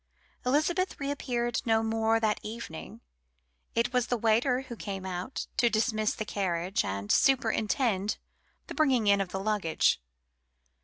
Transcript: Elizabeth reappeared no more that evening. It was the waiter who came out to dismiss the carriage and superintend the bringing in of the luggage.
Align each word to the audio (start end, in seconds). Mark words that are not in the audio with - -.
Elizabeth 0.47 0.99
reappeared 0.99 1.61
no 1.63 1.83
more 1.83 2.19
that 2.19 2.39
evening. 2.41 3.01
It 3.75 3.93
was 3.93 4.07
the 4.07 4.17
waiter 4.17 4.61
who 4.61 4.75
came 4.75 5.05
out 5.05 5.45
to 5.57 5.69
dismiss 5.69 6.15
the 6.15 6.25
carriage 6.25 6.83
and 6.83 7.11
superintend 7.11 8.17
the 8.65 8.73
bringing 8.73 9.05
in 9.05 9.21
of 9.21 9.29
the 9.29 9.39
luggage. 9.39 10.01